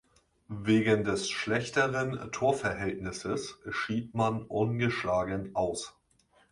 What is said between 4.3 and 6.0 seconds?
ungeschlagen aus.